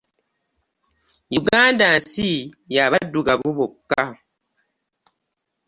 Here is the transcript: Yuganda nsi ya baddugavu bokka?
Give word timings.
Yuganda 1.33 1.87
nsi 1.97 2.29
ya 2.73 2.85
baddugavu 2.91 3.49
bokka? 3.57 4.03